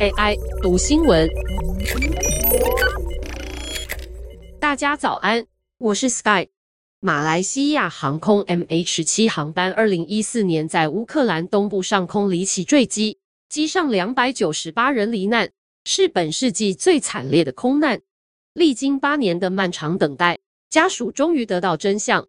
[0.00, 1.28] AI 读新闻，
[4.60, 5.46] 大家早安，
[5.78, 6.48] 我是 Sky。
[7.00, 13.18] 马来西亚航空 MH17 航班二零一四年在乌克兰东部上空离奇坠机，
[13.48, 15.50] 机上两百九十八人罹难，
[15.84, 18.00] 是本世纪最惨烈的空难。
[18.52, 20.38] 历经八年的漫长等待，
[20.68, 22.26] 家属终于得到真相。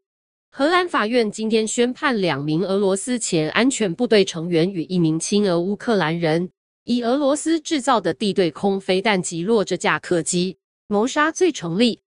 [0.51, 6.49] 荷兰法院今天宣判，两名俄罗斯前安全部队成员与一名亲俄乌克兰人，
[6.85, 12.01] 以俄罗斯制造的地对空飞弹击落这架客机，谋杀罪成立。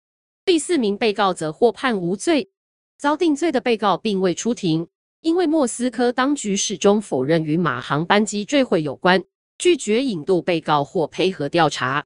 [0.45, 2.51] 第四名被告则获判无罪。
[2.99, 4.89] 遭定罪的被告并未出庭，
[5.21, 9.25] 因为莫斯科当局始终否认与马航班机坠毁有关，
[9.57, 12.05] 拒绝引渡被告或配合调查。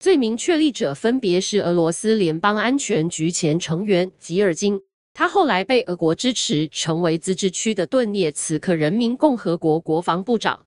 [0.00, 4.80] 罪名确立者分别是俄罗斯联邦安全局前成员吉尔金，
[5.14, 10.66] 他后来被俄国支持，成为自治区的顿涅茨克人民共和国国防部长。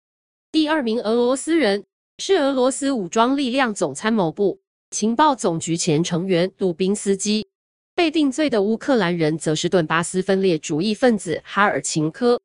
[0.54, 1.84] 第二名俄罗斯人
[2.18, 7.46] 是俄罗斯武装力量总参谋部情报总局前成员杜宾斯基。
[7.94, 12.40] 被定罪的乌克兰人则是顿巴斯分裂主义分子哈尔琴科。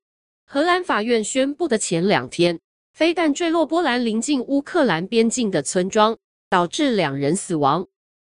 [0.45, 2.59] 荷兰法院宣布的前两天，
[2.93, 6.17] 飞弹坠落波兰临近乌克兰边境的村庄，
[6.51, 7.87] 导致两人死亡。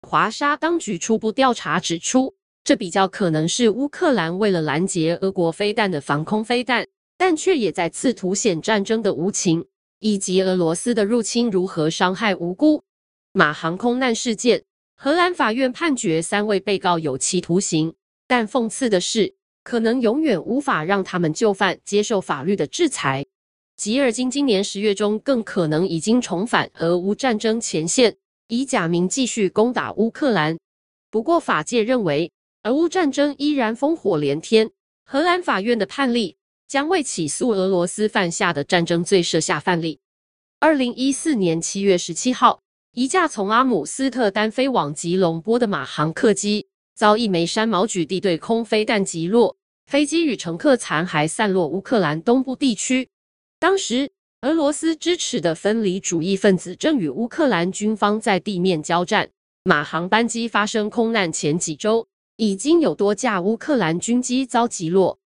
[0.01, 2.35] 华沙当局初步调查指出，
[2.65, 9.67] 这比较可能是乌克兰为了拦截俄国飞弹的防空飞弹，但却也再次凸显战争的无情，
[9.99, 12.83] 以及俄罗斯的入侵如何伤害无辜。
[13.33, 14.63] 马航空难事件。
[14.97, 17.93] 荷兰法院判决三位被告有期徒刑，
[18.27, 23.25] 但讽刺的是，可能永远无法让他们就范接受法律的制裁。
[23.75, 28.15] 吉尔金今年十月中更可能已经重返俄乌战争前线，
[28.47, 30.57] 以假名继续攻打乌克兰。
[31.11, 32.31] 不过，法界认为
[32.65, 34.71] 俄乌战争依然烽火连天，
[35.03, 39.99] 荷兰法院的判例将为起诉俄罗斯犯下的战争罪设下范例。
[40.59, 42.61] 二零一四年七月十七号。
[42.93, 53.09] 一架从阿姆斯特丹飞往吉隆坡的马航客机遭一枚山毛榉地对空飞弹击落，飞机与乘客残骸散落乌克兰东部地区。
[53.59, 54.09] 当时，
[54.41, 59.29] 俄罗斯支持的分离主义分子正与乌克兰军方在地面交战。
[59.65, 62.07] 马航班机发生空难前几周，
[62.37, 65.19] 已经有多架乌克兰军机遭击落。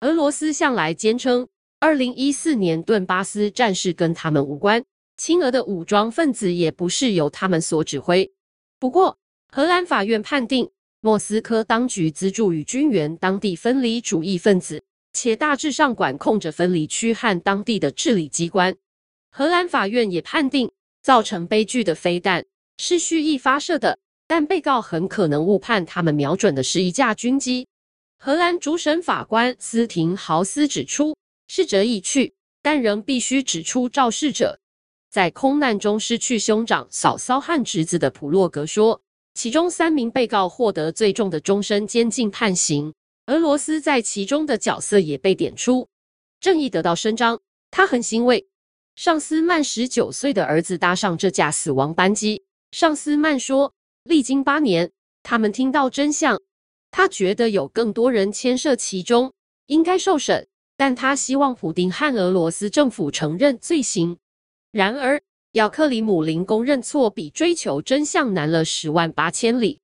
[0.00, 1.48] 俄罗斯向来坚称，
[1.80, 4.84] 二零一四年顿巴斯战事跟他们无关。
[5.16, 8.30] 亲俄的武装分子也不是由他们所指挥。
[8.78, 9.16] 不过，
[9.48, 14.82] 荷兰法院判定莫斯科当局资助与军援当地分离主义分子，
[15.14, 18.76] 且大致上管控着分离区和当地的治理机关。
[19.30, 20.70] 荷兰法院也判定
[21.02, 22.44] 造成悲剧的飞弹
[22.76, 27.66] 是蓄意发射的，但被告很可能误判他们瞄准的是一架军机。
[28.18, 31.16] 荷兰主审法官斯廷豪斯指出，
[31.48, 34.58] 逝者已去，但仍必须指出肇事者。
[35.10, 39.00] 在空难中失去兄长、嫂嫂和侄子的普洛格说，
[39.34, 42.92] 其中三名被告获得最重的终身监禁判刑。
[43.26, 45.88] 俄罗斯在其中的角色也被点出，
[46.40, 47.40] 正义得到伸张。
[47.70, 48.46] 他很欣慰，
[48.94, 52.44] 尚斯曼十九岁的儿子搭上这架死亡班机。
[52.72, 53.72] 尚斯曼说，
[54.06, 56.40] 历经八年，他们听到真相。
[56.92, 59.32] 他觉得有更多人牵涉其中，
[59.66, 60.46] 应该受审，
[60.76, 64.18] 但他希望普丁和俄罗斯政府承认罪行。
[64.70, 65.20] 然而，
[65.52, 69.80] 要克里姆林宫认错比追求真相难了十万八千里。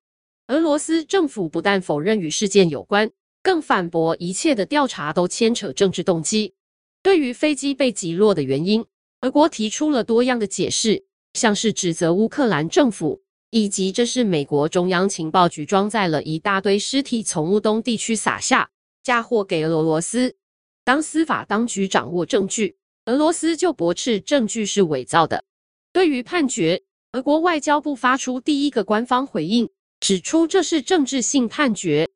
[0.47, 3.11] 俄罗斯政府不但否认与事件有关，
[3.43, 6.55] 更反驳一切的调查都牵扯政治动机。
[7.03, 8.85] 对于飞机被击落的原因，
[9.23, 13.22] 俄国提出了多样的解释，像是指责乌克兰政府，
[13.53, 18.71] 以及这是美国中央情报局装载了一大堆尸体从乌东地区撒下，
[19.03, 20.37] 嫁祸给俄罗斯。
[20.85, 25.45] 当司法当局掌握证据，俄罗斯就驳斥证据是伪造的。
[25.93, 26.83] 对于判决，
[27.13, 29.69] 俄国外交部发出第一个官方回应，
[30.01, 32.09] 指出这是政治性判决。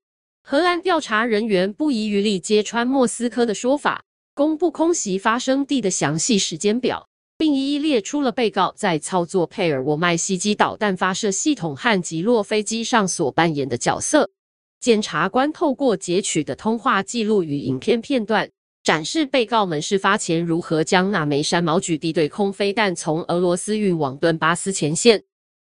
[0.43, 14.31] 荷兰调查人员不遗余力揭穿莫斯科的说法，公布空袭发生地的详细时间表，并一一列出了被告在操作佩尔沃麦袭击导弹发射系统和击落飞机上所扮演的角色。
[14.81, 18.51] 检察官透过截取的通话记录与影片片段。
[18.83, 25.25] 展示被告们事发前如何将那枚山毛榉地对空飞弹从俄罗斯运往顿巴斯前线。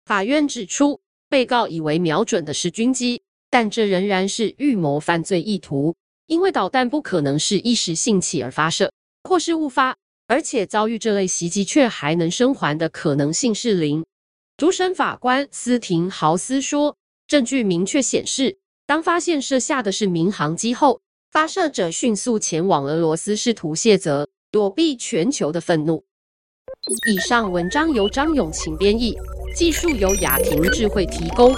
[0.04, 5.96] 法院指出，被告以为瞄准的是军机，但这仍然是预谋犯罪意图，
[6.26, 8.92] 因为导弹不可能是一时兴起而发射，
[9.24, 9.96] 或是误发，
[10.26, 14.04] 而且遭遇这类袭击却还能生还的可能性是零。
[14.56, 16.96] 主审法官斯廷豪斯说，
[17.28, 21.00] 证据明确显示，当发现射下的是民航机后。
[21.32, 26.02] 发射者迅速前往俄罗斯，试图卸责，躲避全球的愤怒。
[27.06, 29.14] 以上文章由张永晴编译，
[29.54, 31.54] 技术由雅婷智慧提供。